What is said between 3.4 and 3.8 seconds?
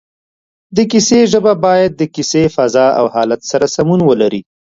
سره